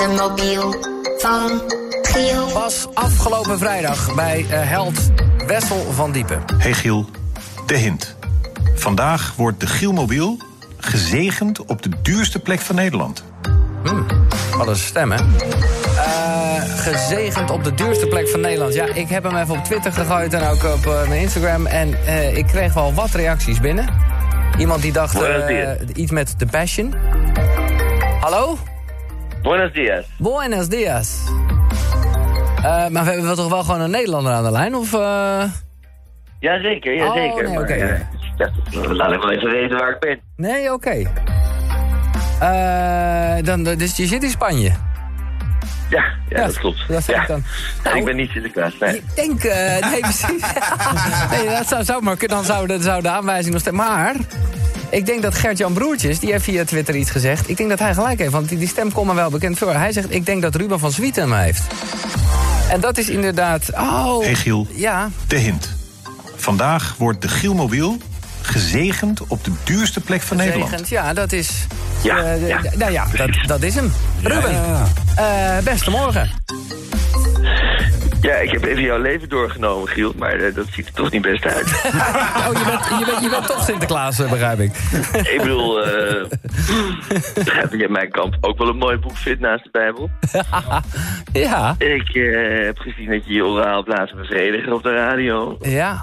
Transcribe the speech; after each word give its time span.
de 0.00 0.08
mobiel 0.08 0.74
van 1.18 1.62
Giel. 2.02 2.52
Was 2.52 2.86
afgelopen 2.94 3.58
vrijdag 3.58 4.14
bij 4.14 4.40
uh, 4.40 4.46
Held 4.50 5.10
Wessel 5.46 5.92
van 5.92 6.12
Diepen. 6.12 6.42
Hey 6.58 6.72
Giel, 6.72 7.10
de 7.66 7.76
hint. 7.76 8.16
Vandaag 8.74 9.34
wordt 9.36 9.60
de 9.60 9.66
Gielmobiel 9.66 10.38
gezegend 10.76 11.64
op 11.64 11.82
de 11.82 11.90
duurste 12.02 12.38
plek 12.38 12.60
van 12.60 12.74
Nederland. 12.74 13.24
Hmm, 13.84 14.06
wat 14.56 14.68
een 14.68 14.76
stem, 14.76 15.12
hè? 15.12 15.18
Uh, 15.18 16.62
gezegend 16.76 17.50
op 17.50 17.64
de 17.64 17.74
duurste 17.74 18.06
plek 18.06 18.28
van 18.28 18.40
Nederland. 18.40 18.74
Ja, 18.74 18.86
ik 18.94 19.08
heb 19.08 19.22
hem 19.22 19.36
even 19.36 19.58
op 19.58 19.64
Twitter 19.64 19.92
gegooid 19.92 20.34
en 20.34 20.48
ook 20.48 20.64
op 20.64 20.86
uh, 20.86 21.08
mijn 21.08 21.20
Instagram. 21.20 21.66
En 21.66 21.88
uh, 21.88 22.36
ik 22.36 22.46
kreeg 22.46 22.74
wel 22.74 22.94
wat 22.94 23.10
reacties 23.10 23.60
binnen. 23.60 23.88
Iemand 24.58 24.82
die 24.82 24.92
dacht 24.92 25.18
iets 25.94 26.10
met 26.10 26.38
The 26.38 26.46
Passion. 26.46 26.94
Hallo? 28.20 28.58
Buenos 29.42 29.72
dias. 29.72 30.04
Buenos 30.18 30.68
dias. 30.68 31.24
maar 32.62 33.04
we 33.04 33.10
hebben 33.10 33.34
toch 33.34 33.48
wel 33.48 33.62
gewoon 33.62 33.80
een 33.80 33.90
Nederlander 33.90 34.32
aan 34.32 34.44
de 34.44 34.50
lijn, 34.50 34.74
of... 34.74 34.92
Jazeker, 36.40 36.94
jazeker. 36.94 37.46
Oh, 37.46 37.50
nee, 37.50 37.60
oké. 37.60 37.60
Okay. 37.60 38.06
Laat 38.96 39.12
ik 39.12 39.20
wel 39.20 39.30
even 39.30 39.50
weten 39.50 39.78
waar 39.78 39.90
ik 39.90 39.98
ben. 40.00 40.20
Nee, 40.36 40.72
oké. 40.72 40.72
Okay. 40.72 41.06
Uh, 42.42 43.44
dan, 43.44 43.62
dus 43.62 43.96
je 43.96 44.06
zit 44.06 44.22
in 44.22 44.30
Spanje? 44.30 44.72
Ja, 45.90 46.04
ja, 46.04 46.14
ja 46.28 46.46
dat 46.46 46.58
klopt. 46.58 46.88
Dat 46.88 47.06
ja. 47.06 47.20
ik 47.20 47.28
dan. 47.28 47.42
Nou, 47.84 47.98
ik 47.98 48.04
ben 48.04 48.16
niet 48.16 48.30
Sinterklaas, 48.30 48.78
nee. 48.78 48.94
Ik 48.94 49.14
denk, 49.14 49.44
uh, 49.44 49.90
nee 49.90 50.00
precies. 50.10 50.44
nee, 51.30 51.48
dat 51.48 51.68
zou, 51.68 51.84
zou 51.84 52.02
maar 52.02 52.16
Dan 52.18 52.44
zou 52.44 52.66
de, 52.66 52.82
zou 52.82 53.02
de 53.02 53.08
aanwijzing 53.08 53.52
nog 53.52 53.60
steeds... 53.60 53.76
Maar, 53.76 54.14
ik 54.90 55.06
denk 55.06 55.22
dat 55.22 55.34
Gert-Jan 55.34 55.72
Broertjes, 55.72 56.18
die 56.18 56.30
heeft 56.32 56.44
via 56.44 56.64
Twitter 56.64 56.94
iets 56.96 57.10
gezegd. 57.10 57.48
Ik 57.48 57.56
denk 57.56 57.68
dat 57.68 57.78
hij 57.78 57.94
gelijk 57.94 58.18
heeft, 58.18 58.32
want 58.32 58.48
die, 58.48 58.58
die 58.58 58.68
stem 58.68 58.92
komt 58.92 59.06
me 59.06 59.14
wel 59.14 59.30
bekend 59.30 59.58
voor. 59.58 59.74
Hij 59.74 59.92
zegt, 59.92 60.14
ik 60.14 60.26
denk 60.26 60.42
dat 60.42 60.54
Ruben 60.54 60.78
van 60.78 60.92
Zwieten 60.92 61.22
hem 61.22 61.32
heeft. 61.32 61.62
En 62.70 62.80
dat 62.80 62.98
is 62.98 63.08
inderdaad... 63.08 63.70
Oh, 63.72 64.22
hey 64.22 64.34
Giel, 64.34 64.66
ja. 64.70 65.10
de 65.26 65.36
hint. 65.36 65.68
Vandaag 66.36 66.94
wordt 66.98 67.22
de 67.22 67.28
Gielmobiel 67.28 67.98
gezegend 68.40 69.20
op 69.26 69.44
de 69.44 69.50
duurste 69.64 70.00
plek 70.00 70.22
van 70.22 70.36
gezegend, 70.36 70.60
Nederland. 70.60 70.88
Ja, 70.88 71.12
dat 71.12 71.32
is... 71.32 71.50
Ja, 72.02 72.34
uh, 72.34 72.48
ja. 72.48 72.60
Nou 72.76 72.92
ja, 72.92 73.06
dat, 73.16 73.30
dat 73.46 73.62
is 73.62 73.74
hem. 73.74 73.92
Ruben, 74.22 74.52
Ja. 74.52 75.56
uh, 75.58 75.64
beste 75.64 75.90
morgen. 75.90 76.30
Ja, 78.20 78.34
ik 78.34 78.50
heb 78.50 78.64
even 78.64 78.82
jouw 78.82 78.98
leven 78.98 79.28
doorgenomen, 79.28 79.88
Giel, 79.88 80.12
maar 80.16 80.36
uh, 80.36 80.54
dat 80.54 80.66
ziet 80.70 80.86
er 80.86 80.92
toch 80.92 81.10
niet 81.10 81.22
best 81.22 81.46
uit. 81.46 81.66
oh, 81.66 82.50
je 82.52 82.64
bent, 82.64 82.98
je, 82.98 83.04
bent, 83.06 83.22
je 83.22 83.28
bent 83.30 83.46
toch 83.46 83.64
Sinterklaas, 83.64 84.16
begrijp 84.16 84.58
ik. 84.58 84.76
ik 85.12 85.38
bedoel, 85.42 85.86
uh, 85.86 86.24
begrijp 87.34 87.72
ik 87.74 87.80
in 87.80 87.92
mijn 87.92 88.10
kamp 88.10 88.36
ook 88.40 88.58
wel 88.58 88.68
een 88.68 88.76
mooi 88.76 88.96
boek 88.96 89.16
vindt 89.16 89.40
naast 89.40 89.64
de 89.64 89.70
Bijbel. 89.72 90.10
ja. 91.46 91.74
Ik 91.78 92.14
uh, 92.14 92.64
heb 92.64 92.78
gezien 92.78 93.10
dat 93.10 93.26
je 93.26 93.32
je 93.32 93.44
oraal 93.44 93.82
plaatsen 93.82 94.16
bevredigen 94.16 94.72
op 94.72 94.82
de 94.82 94.94
radio. 94.94 95.58
Ja. 95.60 96.02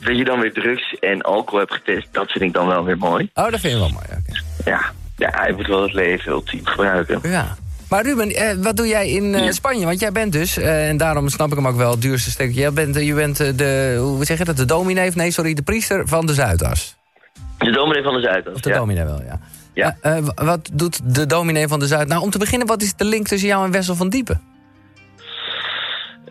Dat 0.00 0.16
je 0.16 0.24
dan 0.24 0.40
weer 0.40 0.52
drugs 0.52 0.98
en 1.00 1.22
alcohol 1.22 1.58
hebt 1.58 1.72
getest, 1.72 2.08
dat 2.12 2.30
vind 2.30 2.44
ik 2.44 2.52
dan 2.52 2.66
wel 2.66 2.84
weer 2.84 2.98
mooi. 2.98 3.30
Oh, 3.34 3.50
dat 3.50 3.60
vind 3.60 3.72
je 3.72 3.78
wel 3.78 3.88
mooi. 3.88 4.04
Okay. 4.04 4.42
Ja. 4.64 4.90
ja, 5.16 5.46
je 5.46 5.52
moet 5.52 5.66
wel 5.66 5.82
het 5.82 5.92
leven 5.92 6.32
ultiem 6.32 6.66
gebruiken. 6.66 7.18
Ja. 7.22 7.56
Maar 7.94 8.04
Ruben, 8.04 8.30
eh, 8.30 8.56
wat 8.56 8.76
doe 8.76 8.86
jij 8.86 9.10
in 9.10 9.24
uh, 9.24 9.50
Spanje? 9.50 9.86
Want 9.86 10.00
jij 10.00 10.12
bent 10.12 10.32
dus, 10.32 10.58
uh, 10.58 10.88
en 10.88 10.96
daarom 10.96 11.28
snap 11.28 11.48
ik 11.50 11.54
hem 11.54 11.66
ook 11.66 11.76
wel, 11.76 11.90
het 11.90 12.02
duurste 12.02 12.30
stukje. 12.30 12.60
Jij 12.60 12.72
bent, 12.72 12.94
je 12.94 13.14
bent 13.14 13.36
de, 13.36 13.96
hoe 14.00 14.24
zeg 14.24 14.38
je 14.38 14.44
dat, 14.44 14.56
de 14.56 14.64
dominee, 14.64 15.10
nee 15.14 15.30
sorry, 15.30 15.54
de 15.54 15.62
priester 15.62 16.08
van 16.08 16.26
de 16.26 16.34
Zuidas. 16.34 16.96
De 17.58 17.70
dominee 17.70 18.02
van 18.02 18.14
de 18.14 18.20
Zuidas, 18.20 18.54
Of 18.54 18.60
de 18.60 18.68
ja. 18.68 18.76
dominee 18.76 19.04
wel, 19.04 19.22
ja. 19.22 19.40
ja. 19.72 19.96
Uh, 20.02 20.28
wat 20.34 20.70
doet 20.72 21.14
de 21.14 21.26
dominee 21.26 21.68
van 21.68 21.78
de 21.78 21.86
Zuid? 21.86 22.08
Nou, 22.08 22.22
om 22.22 22.30
te 22.30 22.38
beginnen, 22.38 22.66
wat 22.66 22.82
is 22.82 22.94
de 22.94 23.04
link 23.04 23.26
tussen 23.26 23.48
jou 23.48 23.64
en 23.64 23.70
Wessel 23.70 23.94
van 23.94 24.08
Diepen? 24.08 24.40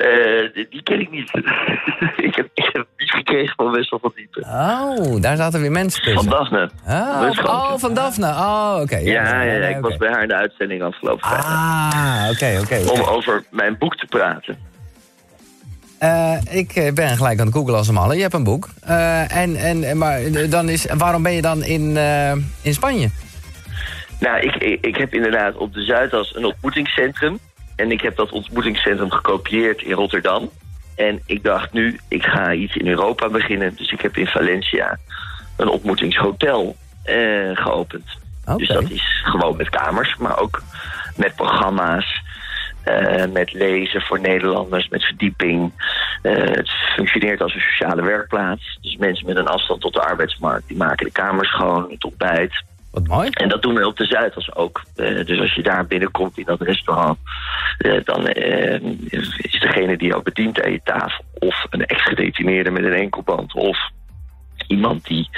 Uh, 0.03 0.65
die 0.69 0.83
ken 0.83 0.99
ik 0.99 1.11
niet. 1.11 1.31
ik, 2.27 2.35
heb, 2.35 2.49
ik 2.53 2.69
heb 2.73 2.87
iets 2.97 3.11
gekregen 3.11 3.55
van 3.55 3.71
Wessel 3.71 3.99
van 3.99 4.11
Diepen. 4.15 4.43
Oh, 4.43 5.21
daar 5.21 5.37
zaten 5.37 5.61
weer 5.61 5.71
mensen 5.71 6.03
tussen. 6.03 6.30
Van 6.30 6.39
Daphne. 6.39 6.69
Oh, 6.87 7.31
oh 7.43 7.73
van 7.77 7.93
Daphne. 7.93 8.27
Oh, 8.27 8.71
oké. 8.73 8.81
Okay. 8.81 9.03
Ja, 9.03 9.23
ja, 9.23 9.42
ja, 9.42 9.53
ja, 9.53 9.67
ik 9.67 9.77
okay. 9.77 9.81
was 9.81 9.97
bij 9.97 10.09
haar 10.09 10.21
in 10.21 10.27
de 10.27 10.36
uitzending 10.36 10.83
afgelopen 10.83 11.27
vrijdag. 11.27 11.45
Ah, 11.45 12.27
oké, 12.31 12.31
okay, 12.31 12.59
oké. 12.59 12.92
Om 12.92 13.02
over 13.02 13.43
mijn 13.49 13.77
boek 13.77 13.95
te 13.95 14.05
praten. 14.05 14.58
Uh, 15.99 16.37
ik 16.49 16.92
ben 16.93 17.17
gelijk 17.17 17.39
aan 17.39 17.45
het 17.45 17.55
googlen 17.55 17.77
als 17.77 17.87
een 17.87 17.93
malle. 17.93 18.15
Je 18.15 18.21
hebt 18.21 18.33
een 18.33 18.43
boek. 18.43 18.69
Uh, 18.87 19.36
en, 19.36 19.55
en, 19.55 19.97
maar 19.97 20.19
dan 20.49 20.69
is, 20.69 20.86
waarom 20.97 21.23
ben 21.23 21.33
je 21.33 21.42
dan 21.42 21.63
in, 21.63 21.97
in 22.61 22.73
Spanje? 22.73 23.09
Nou, 24.19 24.39
ik, 24.39 24.55
ik, 24.55 24.86
ik 24.86 24.97
heb 24.97 25.13
inderdaad 25.13 25.55
op 25.55 25.73
de 25.73 25.81
Zuidas 25.81 26.36
een 26.36 26.45
ontmoetingscentrum. 26.45 27.39
En 27.76 27.92
ik 27.92 28.02
heb 28.02 28.16
dat 28.16 28.32
ontmoetingscentrum 28.32 29.11
gekopieerd 29.11 29.82
in 29.82 29.94
Rotterdam. 29.94 30.50
En 30.95 31.22
ik 31.26 31.44
dacht 31.44 31.73
nu, 31.73 32.00
ik 32.08 32.23
ga 32.23 32.54
iets 32.54 32.76
in 32.76 32.88
Europa 32.88 33.30
beginnen. 33.30 33.76
Dus 33.76 33.92
ik 33.92 34.02
heb 34.02 34.17
in 34.17 34.28
Valencia 34.28 35.00
een 35.58 35.67
ontmoetingshotel 35.67 36.76
uh, 37.06 37.58
geopend. 37.58 38.06
Okay. 38.44 38.58
Dus 38.58 38.67
dat 38.67 38.89
is 38.89 39.22
gewoon 39.23 39.58
met 39.58 39.70
kamers, 39.70 40.16
maar 40.17 40.39
ook 40.39 40.64
met 41.16 41.36
programma's. 41.36 42.22
Uh, 42.86 43.26
met 43.26 43.54
lezen 43.54 44.02
voor 44.02 44.20
Nederlanders, 44.20 44.88
met 44.88 45.04
verdieping. 45.04 45.72
Uh, 46.23 46.34
het 46.34 46.70
functioneert 46.70 47.42
als 47.42 47.55
een 47.55 47.61
sociale 47.61 48.02
werkplaats. 48.02 48.78
Dus 48.82 48.98
mensen 48.98 49.26
met 49.26 49.36
een 49.36 49.48
afstand 49.48 49.82
tot 49.82 49.94
de 49.94 50.02
arbeidsmarkt... 50.02 50.67
die 50.67 50.78
maken 50.78 51.05
de 51.05 51.11
kamers 51.11 51.50
schoon, 51.50 51.92
het 51.92 52.04
ontbijt. 52.04 52.64
Wat 52.93 53.08
mooi. 53.08 53.30
En 53.30 53.49
dat 53.49 53.61
doen 53.61 53.73
we 53.73 53.87
op 53.87 53.98
de 53.98 54.05
Zuidas 54.05 54.55
ook. 54.55 54.83
Uh, 54.95 55.26
dus 55.26 55.39
als 55.39 55.54
je 55.54 55.64
daar 55.64 55.86
binnenkomt 55.86 56.37
in 56.37 56.45
dat 56.45 56.61
restaurant... 56.61 57.17
Uh, 57.80 58.04
dan 58.04 58.21
uh, 58.21 58.81
is 59.37 59.59
degene 59.59 59.98
die 59.98 60.08
jou 60.08 60.23
bedient 60.23 60.64
aan 60.64 60.71
je 60.71 60.81
tafel... 60.83 61.23
of 61.33 61.65
een 61.70 61.86
ex-gedetineerde 61.86 62.71
met 62.71 62.83
een 62.83 62.93
enkelband... 62.93 63.54
of 63.54 63.77
iemand 64.67 65.05
die 65.05 65.30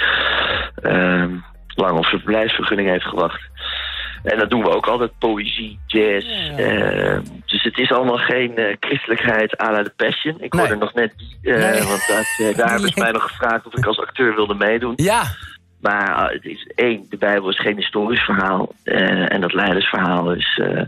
ehm, 0.82 1.30
lang 1.66 1.96
op 1.98 2.04
zijn 2.04 2.20
verblijfsvergunning 2.20 2.88
heeft 2.88 3.04
gewacht. 3.04 3.40
En 4.22 4.38
dat 4.38 4.50
doen 4.50 4.62
we 4.62 4.70
ook 4.70 4.86
altijd. 4.86 5.18
Poëzie, 5.18 5.78
jazz. 5.86 6.26
Ja. 6.56 7.20
dus 7.46 7.62
het 7.62 7.78
is 7.78 7.92
allemaal 7.92 8.18
geen 8.18 8.76
christelijkheid 8.80 9.60
à 9.60 9.70
la 9.70 9.82
de 9.82 9.92
Passion. 9.96 10.36
Ik 10.40 10.52
hoorde 10.52 10.76
nog 10.76 10.94
net. 10.94 11.12
Nee. 11.42 11.58
Want 11.58 12.06
dat, 12.06 12.56
daar 12.56 12.70
hebben 12.70 12.88
ze 12.92 13.00
mij 13.04 13.12
nog 13.12 13.22
gevraagd 13.22 13.66
of 13.66 13.76
ik 13.76 13.86
als 13.86 14.00
acteur 14.00 14.34
wilde 14.34 14.54
meedoen. 14.54 14.92
Ja. 14.96 15.22
Maar 15.80 16.30
het 16.32 16.44
is 16.44 16.70
één, 16.74 17.06
de 17.10 17.16
Bijbel 17.16 17.50
is 17.50 17.60
geen 17.60 17.76
historisch 17.76 18.24
verhaal. 18.24 18.72
Uh, 18.84 19.32
en 19.32 19.40
dat 19.40 19.52
leidersverhaal 19.52 20.32
is, 20.32 20.60
uh, 20.62 20.82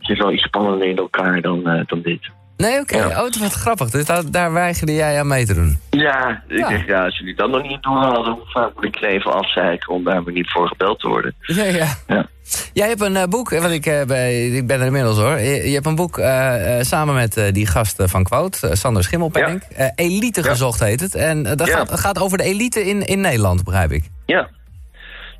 zit 0.00 0.18
wel 0.18 0.32
iets 0.32 0.42
spannender 0.42 0.88
in 0.88 0.96
elkaar 0.96 1.40
dan, 1.40 1.58
uh, 1.68 1.80
dan 1.86 2.02
dit. 2.02 2.30
Nee, 2.56 2.80
oké. 2.80 2.94
Okay. 2.94 3.08
Ja. 3.08 3.24
Oh, 3.24 3.32
wat 3.40 3.52
grappig. 3.52 3.90
Dus 3.90 4.04
daar, 4.04 4.30
daar 4.30 4.52
weigerde 4.52 4.94
jij 4.94 5.18
aan 5.18 5.26
mee 5.26 5.46
te 5.46 5.54
doen? 5.54 5.78
Ja, 5.90 6.42
ik 6.48 6.58
ja. 6.58 6.68
denk, 6.68 6.86
ja, 6.86 7.04
als 7.04 7.18
jullie 7.18 7.34
dat 7.34 7.50
nog 7.50 7.62
niet 7.62 7.82
doen 7.82 7.96
hadden, 7.96 8.32
hoe 8.32 8.46
vaak 8.46 8.74
moet 8.74 8.84
ik 8.84 9.02
even 9.02 9.32
afzeiken 9.32 9.92
om 9.92 10.04
daar 10.04 10.22
maar 10.22 10.32
niet 10.32 10.50
voor 10.50 10.68
gebeld 10.68 11.00
te 11.00 11.08
worden. 11.08 11.34
Ja, 11.40 11.64
ja. 11.64 11.86
ja. 12.06 12.26
Jij 12.72 12.88
hebt 12.88 13.00
een 13.00 13.14
uh, 13.14 13.24
boek, 13.24 13.50
want 13.50 13.72
ik, 13.72 13.86
uh, 13.86 14.02
bij, 14.02 14.46
ik 14.46 14.66
ben 14.66 14.80
er 14.80 14.86
inmiddels 14.86 15.18
hoor. 15.18 15.38
Je, 15.38 15.68
je 15.68 15.74
hebt 15.74 15.86
een 15.86 15.94
boek 15.94 16.18
uh, 16.18 16.80
samen 16.80 17.14
met 17.14 17.50
die 17.52 17.66
gast 17.66 18.02
van 18.04 18.24
Quote, 18.24 18.76
Sander 18.76 19.02
Schimmelpenning. 19.02 19.62
Ja. 19.76 19.92
elite 19.94 20.42
gezocht 20.42 20.80
heet 20.80 21.00
het. 21.00 21.14
En 21.14 21.42
dat 21.42 21.66
ja. 21.66 21.76
gaat, 21.76 22.00
gaat 22.00 22.18
over 22.18 22.38
de 22.38 22.44
elite 22.44 22.80
in, 22.80 23.02
in 23.06 23.20
Nederland, 23.20 23.64
begrijp 23.64 23.90
ik. 23.90 24.04
Ja. 24.26 24.48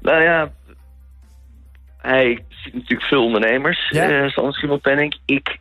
Nou 0.01 0.23
ja, 0.23 0.51
hij 1.97 2.45
ziet 2.49 2.75
natuurlijk 2.75 3.09
veel 3.09 3.25
ondernemers, 3.25 3.89
Sander 4.27 4.55
Schimmelpenning. 4.55 5.19
Ik 5.27 5.59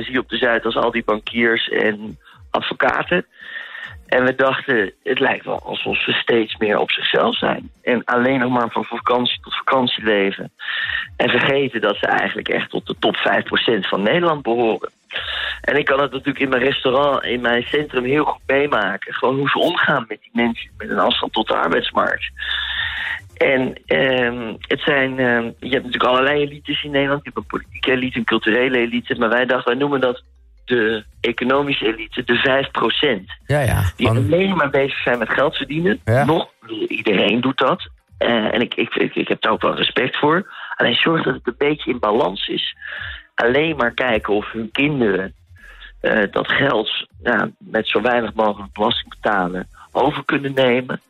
zie 0.00 0.18
op 0.18 0.28
de 0.28 0.36
Zuid 0.36 0.64
als 0.64 0.76
al 0.76 0.90
die 0.90 1.04
bankiers 1.04 1.68
en 1.68 2.18
advocaten. 2.50 3.26
En 4.12 4.24
we 4.24 4.34
dachten, 4.34 4.92
het 5.02 5.20
lijkt 5.20 5.44
wel 5.44 5.60
alsof 5.62 6.02
ze 6.02 6.12
steeds 6.12 6.56
meer 6.56 6.78
op 6.78 6.90
zichzelf 6.90 7.36
zijn. 7.36 7.70
En 7.82 8.04
alleen 8.04 8.38
nog 8.38 8.50
maar 8.50 8.70
van 8.70 8.84
vakantie 8.84 9.40
tot 9.40 9.56
vakantie 9.56 10.04
leven. 10.04 10.52
En 11.16 11.28
vergeten 11.28 11.80
dat 11.80 11.96
ze 11.96 12.06
eigenlijk 12.06 12.48
echt 12.48 12.70
tot 12.70 12.86
de 12.86 12.96
top 12.98 13.16
5% 13.16 13.20
van 13.88 14.02
Nederland 14.02 14.42
behoren. 14.42 14.90
En 15.60 15.76
ik 15.76 15.84
kan 15.84 16.00
het 16.00 16.10
natuurlijk 16.10 16.38
in 16.38 16.48
mijn 16.48 16.62
restaurant, 16.62 17.24
in 17.24 17.40
mijn 17.40 17.62
centrum 17.62 18.04
heel 18.04 18.24
goed 18.24 18.42
meemaken. 18.46 19.14
Gewoon 19.14 19.38
hoe 19.38 19.48
ze 19.48 19.58
omgaan 19.58 20.04
met 20.08 20.20
die 20.20 20.30
mensen 20.32 20.70
met 20.76 20.90
een 20.90 20.98
afstand 20.98 21.32
tot 21.32 21.48
de 21.48 21.56
arbeidsmarkt. 21.56 22.30
En 23.36 23.74
um, 23.86 24.56
het 24.60 24.80
zijn, 24.80 25.18
um, 25.18 25.44
je 25.58 25.68
hebt 25.68 25.84
natuurlijk 25.84 26.04
allerlei 26.04 26.40
elites 26.40 26.84
in 26.84 26.90
Nederland. 26.90 27.24
Je 27.24 27.30
hebt 27.34 27.36
een 27.36 27.58
politieke 27.58 27.90
elite, 27.90 28.18
een 28.18 28.24
culturele 28.24 28.78
elite. 28.78 29.14
Maar 29.18 29.28
wij 29.28 29.46
dachten, 29.46 29.70
wij 29.70 29.80
noemen 29.80 30.00
dat 30.00 30.22
de 30.64 31.04
economische 31.20 31.86
elite, 31.86 32.24
de 32.24 32.64
5%. 33.24 33.40
Ja, 33.46 33.60
ja. 33.60 33.82
Die 33.96 34.08
alleen 34.08 34.56
maar 34.56 34.70
bezig 34.70 35.02
zijn 35.02 35.18
met 35.18 35.30
geld 35.30 35.56
verdienen. 35.56 36.00
Ja. 36.04 36.24
Nog, 36.24 36.48
iedereen 36.88 37.40
doet 37.40 37.58
dat. 37.58 37.88
Uh, 38.18 38.54
en 38.54 38.60
ik, 38.60 38.74
ik, 38.74 38.94
ik, 38.94 39.14
ik 39.14 39.28
heb 39.28 39.40
daar 39.40 39.52
ook 39.52 39.62
wel 39.62 39.76
respect 39.76 40.18
voor. 40.18 40.52
Alleen 40.76 40.94
zorg 40.94 41.22
dat 41.22 41.34
het 41.34 41.46
een 41.46 41.54
beetje 41.58 41.90
in 41.90 41.98
balans 41.98 42.48
is. 42.48 42.76
Alleen 43.34 43.76
maar 43.76 43.94
kijken 43.94 44.34
of 44.34 44.52
hun 44.52 44.70
kinderen 44.72 45.34
uh, 46.02 46.22
dat 46.30 46.48
geld 46.48 47.06
ja, 47.22 47.50
met 47.58 47.88
zo 47.88 48.00
weinig 48.00 48.34
mogelijk 48.34 48.72
belasting 48.72 49.08
betalen 49.08 49.68
over 49.92 50.24
kunnen 50.24 50.54
nemen. 50.54 51.00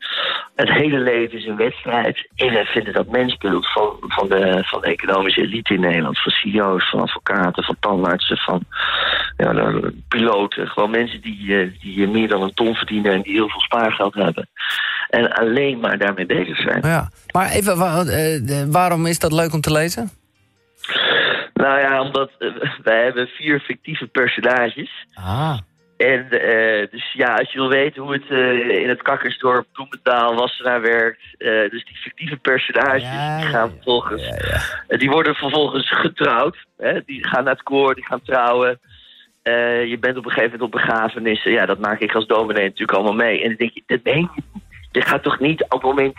het 0.54 0.68
hele 0.68 0.98
leven 0.98 1.38
is 1.38 1.46
een 1.46 1.56
wedstrijd. 1.56 2.28
En 2.34 2.52
wij 2.52 2.64
vinden 2.64 2.92
dat 2.92 3.10
mensbeeld 3.10 3.72
van, 3.72 3.96
van, 3.98 4.28
de, 4.28 4.64
van 4.64 4.80
de 4.80 4.86
economische 4.86 5.40
elite 5.40 5.74
in 5.74 5.80
Nederland. 5.80 6.22
Van 6.22 6.32
CEO's, 6.32 6.90
van 6.90 7.00
advocaten, 7.00 7.64
van 7.64 7.76
tandartsen, 7.80 8.36
van 8.36 8.62
ja, 9.36 9.52
de 9.52 9.94
piloten. 10.08 10.68
Gewoon 10.68 10.90
mensen 10.90 11.20
die, 11.20 11.60
eh, 11.60 11.68
die 11.80 12.08
meer 12.08 12.28
dan 12.28 12.42
een 12.42 12.54
ton 12.54 12.74
verdienen 12.74 13.12
en 13.12 13.22
die 13.22 13.32
heel 13.32 13.48
veel 13.48 13.60
spaargeld 13.60 14.14
hebben. 14.14 14.48
En 15.08 15.32
alleen 15.32 15.80
maar 15.80 15.98
daarmee 15.98 16.26
bezig 16.26 16.56
zijn. 16.56 16.80
Ja. 16.82 17.10
Maar 17.32 17.50
even, 17.50 17.72
eh, 18.08 18.64
waarom 18.70 19.06
is 19.06 19.18
dat 19.18 19.32
leuk 19.32 19.52
om 19.52 19.60
te 19.60 19.72
lezen? 19.72 20.10
Nou 21.54 21.80
ja, 21.80 22.00
omdat 22.00 22.30
eh, 22.38 22.48
wij 22.82 23.04
hebben 23.04 23.26
vier 23.26 23.60
fictieve 23.60 24.06
personages. 24.06 24.90
Ah. 25.14 25.58
En 25.96 26.30
eh, 26.30 26.90
dus 26.90 27.12
ja, 27.12 27.34
als 27.34 27.52
je 27.52 27.58
wil 27.58 27.68
weten 27.68 28.02
hoe 28.02 28.12
het 28.12 28.30
eh, 28.30 28.82
in 28.82 28.88
het 28.88 29.02
Kakkersdorp, 29.02 29.66
Bloemendaal, 29.72 30.34
Wassenaar 30.34 30.80
werkt. 30.80 31.20
eh, 31.38 31.48
dus 31.70 31.84
die 31.84 31.96
fictieve 31.96 32.36
personages, 32.36 33.02
Ja, 33.02 33.36
die 33.40 33.46
gaan 33.46 33.70
vervolgens... 33.70 34.22
Ja, 34.22 34.34
ja. 34.48 34.60
eh, 34.88 34.98
die 34.98 35.10
worden 35.10 35.34
vervolgens 35.34 35.90
getrouwd. 35.90 36.56
Hè? 36.78 37.00
Die 37.06 37.26
gaan 37.28 37.44
naar 37.44 37.52
het 37.52 37.62
koor, 37.62 37.94
die 37.94 38.06
gaan 38.06 38.22
trouwen. 38.22 38.80
Eh, 39.42 39.84
je 39.84 39.98
bent 39.98 40.16
op 40.16 40.24
een 40.24 40.30
gegeven 40.30 40.58
moment 40.58 40.74
op 40.74 40.80
begrafenissen. 40.80 41.52
Ja, 41.52 41.66
dat 41.66 41.78
maak 41.78 42.00
ik 42.00 42.14
als 42.14 42.26
dominee 42.26 42.64
natuurlijk 42.64 42.98
allemaal 42.98 43.26
mee. 43.26 43.42
En 43.42 43.48
dan 43.48 43.56
denk 43.56 43.70
je, 43.74 43.82
dat 43.86 44.02
meen 44.02 44.30
je. 44.34 44.42
Je 44.92 45.00
gaat 45.00 45.22
toch 45.22 45.38
niet 45.38 45.62
op 45.62 45.70
het 45.70 45.82
moment 45.82 46.16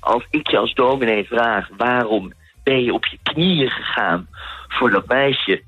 als 0.00 0.26
ik 0.30 0.50
je 0.50 0.58
als 0.58 0.74
dominee 0.74 1.24
vraag... 1.24 1.68
waarom 1.76 2.32
ben 2.62 2.84
je 2.84 2.92
op 2.92 3.06
je 3.06 3.18
knieën 3.22 3.70
gegaan 3.70 4.28
voor 4.68 4.90
dat 4.90 5.06
meisje... 5.06 5.62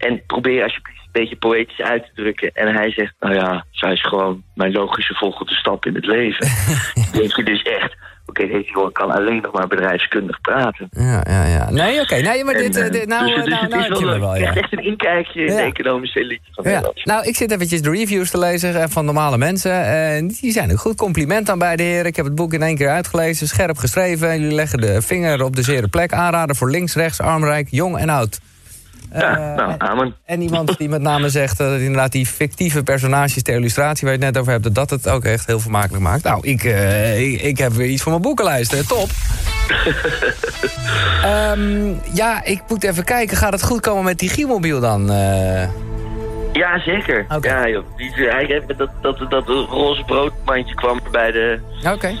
En 0.00 0.26
probeer 0.26 0.62
alsjeblieft 0.62 0.99
beetje 1.12 1.36
poëtisch 1.36 1.80
uit 1.80 2.04
te 2.04 2.10
drukken. 2.14 2.50
En 2.54 2.74
hij 2.74 2.90
zegt, 2.90 3.14
nou 3.20 3.34
ja, 3.34 3.64
zij 3.70 3.92
is 3.92 4.02
gewoon 4.02 4.42
mijn 4.54 4.72
logische 4.72 5.14
volgende 5.14 5.52
stap 5.54 5.86
in 5.86 5.94
het 5.94 6.06
leven. 6.06 6.46
Denk 7.18 7.36
je 7.36 7.42
dus 7.44 7.62
echt, 7.62 7.96
oké, 8.26 8.46
deze 8.46 8.70
jongen 8.72 8.92
kan 8.92 9.10
alleen 9.10 9.42
nog 9.42 9.52
maar 9.52 9.66
bedrijfskundig 9.66 10.40
praten. 10.40 10.88
Ja, 10.90 11.24
ja, 11.28 11.44
ja. 11.44 11.70
Nee, 11.70 12.00
oké. 12.00 12.14
Nee, 12.14 12.44
maar 12.44 12.54
En, 12.54 12.72
eh, 12.72 12.86
eh, 12.86 12.92
dit 12.92 13.06
nou, 13.06 13.24
dus, 13.24 13.34
eh, 13.34 13.42
dus 13.42 13.50
nou, 13.50 13.82
het 13.82 14.00
nou 14.00 14.20
wel, 14.20 14.36
ja. 14.36 14.54
echt, 14.54 14.72
een 14.72 14.84
inkijkje 14.84 15.40
in 15.40 15.56
de 15.56 15.62
economische 15.62 16.20
elite 16.20 16.48
van 16.50 16.70
Ja. 16.70 16.92
Nou, 17.04 17.26
ik 17.26 17.36
zit 17.36 17.50
eventjes 17.50 17.82
de 17.82 17.90
reviews 17.90 18.30
te 18.30 18.38
lezen 18.38 18.90
van 18.90 19.04
normale 19.04 19.38
mensen. 19.38 19.84
En 19.84 20.28
die 20.28 20.52
zijn 20.52 20.72
ook 20.72 20.78
goed. 20.78 20.96
Compliment 20.96 21.50
aan 21.50 21.58
beide 21.58 21.82
heren. 21.82 22.06
Ik 22.06 22.16
heb 22.16 22.24
het 22.24 22.34
boek 22.34 22.52
in 22.52 22.62
één 22.62 22.76
keer 22.76 22.88
uitgelezen. 22.88 23.48
Scherp 23.48 23.76
geschreven. 23.76 24.40
Jullie 24.40 24.54
leggen 24.54 24.80
de 24.80 25.02
vinger 25.02 25.44
op 25.44 25.56
de 25.56 25.62
zere 25.62 25.88
plek. 25.88 26.12
Aanraden 26.12 26.56
voor 26.56 26.70
links, 26.70 26.94
rechts, 26.94 27.20
armrijk, 27.20 27.68
jong 27.70 27.98
en 27.98 28.08
oud. 28.08 28.40
Ja, 29.12 29.36
Eh, 29.38 29.56
nou, 29.56 29.74
amen. 29.78 30.14
En 30.24 30.40
iemand 30.42 30.78
die 30.78 30.88
met 30.88 31.02
name 31.02 31.28
zegt 31.28 31.58
dat 31.58 31.78
inderdaad 31.80 32.12
die 32.12 32.26
fictieve 32.26 32.82
personages 32.82 33.42
ter 33.42 33.54
illustratie 33.54 34.06
waar 34.08 34.16
je 34.18 34.24
het 34.24 34.32
net 34.34 34.40
over 34.42 34.52
hebt, 34.52 34.74
dat 34.74 34.90
het 34.90 35.08
ook 35.08 35.24
echt 35.24 35.46
heel 35.46 35.60
vermakelijk 35.60 36.02
maakt. 36.02 36.22
Nou, 36.24 36.46
ik, 36.48 36.64
eh, 36.64 37.20
ik, 37.32 37.40
ik 37.40 37.58
heb 37.58 37.72
weer 37.72 37.86
iets 37.88 38.02
voor 38.02 38.12
mijn 38.12 38.22
boekenlijst. 38.24 38.70
hè. 38.70 38.86
Top. 38.86 39.08
Ehm, 41.24 41.94
ja, 42.12 42.44
ik 42.44 42.62
moet 42.68 42.84
even 42.84 43.04
kijken. 43.04 43.36
Gaat 43.36 43.52
het 43.52 43.62
goed 43.62 43.80
komen 43.80 44.04
met 44.04 44.18
die 44.18 44.28
Gielmobiel 44.28 44.80
dan? 44.80 45.10
eh? 45.10 45.68
Ja, 46.52 46.78
zeker. 46.78 47.26
Ja, 47.40 47.68
joh. 47.68 47.84
Die, 47.96 48.12
hij 48.16 48.62
dat, 48.76 48.88
dat, 49.00 49.30
dat 49.30 49.46
roze 49.48 50.02
broodmandje 50.04 50.74
kwam 50.74 51.00
bij 51.10 51.30
de, 51.32 51.58
Oké. 51.92 52.12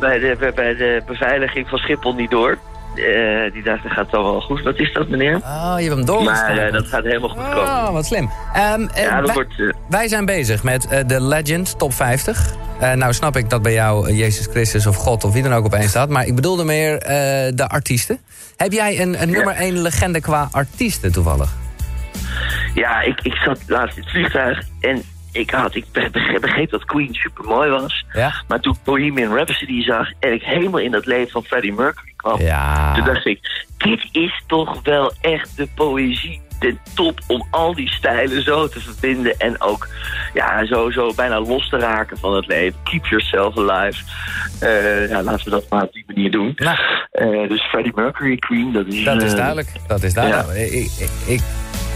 bij, 0.00 0.18
de, 0.18 0.52
bij 0.54 0.74
de 0.74 1.02
beveiliging 1.06 1.68
van 1.68 1.78
Schiphol 1.78 2.14
niet 2.14 2.30
door. 2.30 2.58
Eh, 2.98 3.52
die 3.52 3.62
dacht, 3.62 3.82
dat 3.82 3.92
gaat 3.92 4.10
toch 4.10 4.22
wel 4.22 4.40
goed. 4.40 4.62
Wat 4.62 4.78
is 4.78 4.92
dat, 4.92 5.08
meneer? 5.08 5.36
Oh, 5.36 5.74
je 5.76 5.84
hebt 5.84 5.96
hem 5.96 6.04
doorgestoken. 6.04 6.54
Maar 6.54 6.66
eh, 6.66 6.72
dat 6.72 6.86
gaat 6.86 7.04
helemaal 7.04 7.28
goed 7.28 7.42
komen. 7.42 7.62
Oh, 7.62 7.90
wat 7.90 8.06
slim. 8.06 8.30
Ehm, 8.54 8.86
eh, 8.94 9.02
Ja, 9.02 9.16
dat 9.20 9.26
wij, 9.26 9.34
wordt... 9.34 9.74
wij 9.88 10.08
zijn 10.08 10.24
bezig 10.24 10.62
met 10.62 11.04
de 11.06 11.22
Legend 11.22 11.78
Top 11.78 11.92
50. 11.92 12.54
Eh, 12.80 12.92
nou 12.92 13.12
snap 13.12 13.36
ik 13.36 13.50
dat 13.50 13.62
bij 13.62 13.72
jou 13.72 14.12
Jezus 14.12 14.46
Christus 14.46 14.86
of 14.86 14.96
God 14.96 15.24
of 15.24 15.32
wie 15.32 15.42
dan 15.42 15.52
ook 15.52 15.64
op 15.64 15.74
één 15.74 15.88
staat. 15.88 16.08
Maar 16.08 16.26
ik 16.26 16.34
bedoelde 16.34 16.64
meer 16.64 16.98
de 17.54 17.68
artiesten. 17.68 18.18
Heb 18.56 18.72
jij 18.72 19.00
een, 19.00 19.22
een 19.22 19.30
nummer 19.30 19.54
1 19.54 19.82
legende 19.82 20.20
qua 20.20 20.48
artiesten 20.50 21.12
toevallig? 21.12 21.52
Ja, 22.74 23.00
ik, 23.00 23.20
ik 23.20 23.34
zat 23.34 23.58
laatst 23.66 23.96
in 23.96 24.02
het 24.02 24.10
vliegtuig 24.10 24.62
en 24.80 25.02
ik, 25.38 25.50
had, 25.50 25.74
ik 25.74 25.84
begreep, 26.40 26.70
dat 26.70 26.84
Queen 26.84 27.14
super 27.14 27.44
mooi 27.44 27.70
was. 27.70 28.04
Ja? 28.12 28.42
Maar 28.48 28.60
toen 28.60 28.72
ik 28.72 28.84
Bohemian 28.84 29.34
Rhapsody 29.34 29.82
zag 29.82 30.10
en 30.20 30.32
ik 30.32 30.42
helemaal 30.42 30.80
in 30.80 30.90
dat 30.90 31.06
leven 31.06 31.30
van 31.30 31.44
Freddie 31.44 31.72
Mercury 31.72 32.12
kwam... 32.16 32.40
Ja. 32.40 32.94
Toen 32.94 33.04
dacht 33.04 33.26
ik, 33.26 33.66
dit 33.78 34.08
is 34.12 34.42
toch 34.46 34.82
wel 34.82 35.12
echt 35.20 35.56
de 35.56 35.68
poëzie, 35.74 36.40
de 36.58 36.76
top 36.94 37.20
om 37.26 37.46
al 37.50 37.74
die 37.74 37.88
stijlen 37.88 38.42
zo 38.42 38.68
te 38.68 38.80
verbinden. 38.80 39.38
En 39.38 39.60
ook 39.60 39.88
ja, 40.34 40.66
zo, 40.66 40.90
zo 40.90 41.12
bijna 41.14 41.40
los 41.40 41.68
te 41.68 41.78
raken 41.78 42.18
van 42.18 42.34
het 42.34 42.46
leven. 42.46 42.80
Keep 42.82 43.06
yourself 43.06 43.58
alive. 43.58 44.02
Eh, 44.60 45.08
ja, 45.08 45.22
laten 45.22 45.44
we 45.44 45.50
dat 45.50 45.66
maar 45.70 45.82
op 45.82 45.92
die 45.92 46.04
manier 46.06 46.30
doen. 46.30 46.52
Nou. 46.56 46.78
Eh, 47.10 47.48
dus 47.48 47.62
Freddie 47.62 47.92
Mercury, 47.94 48.36
Queen, 48.36 48.72
dat 48.72 48.86
is... 48.86 49.04
Dat 49.04 49.22
is 49.22 49.30
eh, 49.30 49.36
duidelijk. 49.36 49.72
Dat 49.86 50.02
is 50.02 50.14
duidelijk. 50.14 50.58
Ik, 50.58 50.90
ik, 50.98 51.10
ik, 51.26 51.40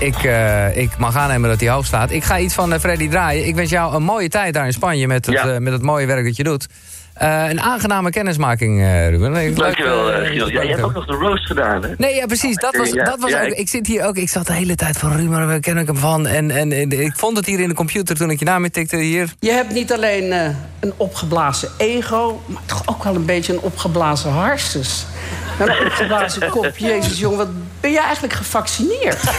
ik, 0.02 0.24
eh, 0.24 0.76
ik 0.76 0.90
mag 0.98 1.16
aannemen 1.16 1.48
dat 1.50 1.60
hij 1.60 1.68
hoog 1.68 1.86
staat. 1.86 2.10
Ik 2.10 2.24
ga 2.24 2.38
iets 2.38 2.54
van 2.54 2.72
eh, 2.72 2.80
Freddy 2.80 3.08
draaien. 3.08 3.46
Ik 3.46 3.54
wens 3.54 3.70
jou 3.70 3.94
een 3.94 4.02
mooie 4.02 4.28
tijd 4.28 4.54
daar 4.54 4.66
in 4.66 4.72
Spanje 4.72 5.06
met 5.06 5.26
het, 5.26 5.34
Ja. 5.34 5.48
eh, 5.48 5.58
met 5.58 5.72
het 5.72 5.82
mooie 5.82 6.06
werk 6.06 6.24
dat 6.24 6.36
je 6.36 6.42
doet. 6.44 6.66
Eh, 7.12 7.44
een 7.48 7.60
aangename 7.60 8.10
kennismaking, 8.10 8.80
eh 8.80 9.08
Ruben. 9.08 9.54
Dankjewel, 9.54 10.10
uh, 10.10 10.18
eh, 10.26 10.32
Giel. 10.32 10.50
Ja, 10.50 10.62
je 10.62 10.68
hebt 10.68 10.82
ook 10.82 10.92
nog 10.94 11.06
de 11.06 11.12
roast 11.12 11.46
gedaan, 11.46 11.82
hè? 11.82 11.88
Nee, 11.96 12.14
ja, 12.14 12.26
precies. 12.26 12.56
Dat 12.56 12.76
was, 12.76 12.90
dat 12.90 13.16
was 13.20 13.30
ja, 13.30 13.40
ook, 13.42 13.46
ik- 13.48 13.58
ik 13.58 13.68
zit 13.68 13.86
hier 13.86 14.04
ook. 14.06 14.16
Ik 14.16 14.28
zat 14.28 14.46
de 14.46 14.52
hele 14.52 14.74
tijd 14.74 14.98
van 14.98 15.12
Ruben, 15.16 15.46
waar 15.46 15.60
ken 15.60 15.76
ik 15.76 15.86
hem 15.86 15.96
van? 15.96 16.26
En, 16.26 16.50
en, 16.50 16.72
en 16.72 17.00
ik 17.00 17.12
vond 17.16 17.36
het 17.36 17.46
hier 17.46 17.60
in 17.60 17.68
de 17.68 17.74
computer 17.74 18.16
toen 18.16 18.30
ik 18.30 18.38
je 18.38 18.44
naam 18.44 18.64
intikte. 18.64 18.96
Hier. 18.96 19.32
Je 19.40 19.50
hebt 19.50 19.72
niet 19.72 19.92
alleen 19.92 20.32
eh, 20.32 20.46
een 20.80 20.92
opgeblazen 20.96 21.68
ego, 21.78 22.42
maar 22.46 22.62
toch 22.66 22.82
ook 22.86 23.04
wel 23.04 23.14
een 23.14 23.24
beetje 23.24 23.52
een 23.52 23.60
opgeblazen 23.60 24.30
harses. 24.30 25.06
Een 25.68 25.86
opgeblazen 25.86 26.48
kop. 26.50 26.76
Jezus, 26.92 27.18
jongen, 27.18 27.38
wat 27.38 27.48
ben 27.80 27.90
jij 27.92 28.02
eigenlijk 28.02 28.34
gevaccineerd? 28.34 29.20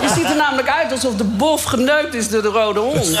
Je 0.00 0.08
ziet 0.14 0.24
er 0.30 0.36
namelijk 0.36 0.68
uit 0.68 0.92
alsof 0.92 1.14
de 1.14 1.24
bof 1.24 1.62
geneukt 1.62 2.14
is 2.14 2.28
door 2.28 2.42
de 2.42 2.48
rode 2.48 2.80
hond. 2.80 3.18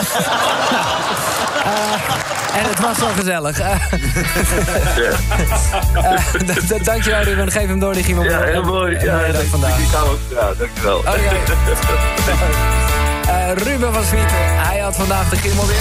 En 2.54 2.64
het 2.68 2.80
was 2.80 2.98
wel 2.98 3.08
gezellig. 3.16 3.60
Eh, 3.60 3.70
eh, 5.94 6.82
Dankjewel, 6.82 7.22
Ruben. 7.22 7.50
Geef 7.50 7.66
hem 7.66 7.80
door, 7.80 7.92
die 7.94 8.04
Gimo. 8.04 8.22
Ja, 8.24 8.42
heel 8.42 8.62
mooi. 8.62 8.98
Ja, 9.00 9.18
dank- 9.32 9.48
vandaag. 9.48 9.78
Ik 9.78 9.86
ook. 10.04 10.18
Ja, 10.30 10.50
dankjewel. 10.58 10.98
Oh, 10.98 11.04
ja. 11.04 11.32
Eh, 13.32 13.52
Ruben 13.56 13.92
van 13.94 14.04
Swieten, 14.04 14.36
hij 14.66 14.78
had 14.78 14.96
vandaag 14.96 15.28
de 15.28 15.36
Gimo 15.36 15.66
weer. 15.66 15.76